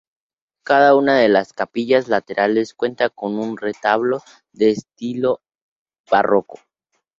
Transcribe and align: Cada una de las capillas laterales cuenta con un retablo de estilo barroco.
Cada 0.65 0.95
una 0.95 1.19
de 1.19 1.29
las 1.29 1.53
capillas 1.53 2.07
laterales 2.07 2.73
cuenta 2.73 3.11
con 3.11 3.37
un 3.37 3.55
retablo 3.55 4.23
de 4.51 4.71
estilo 4.71 5.41
barroco. 6.09 6.59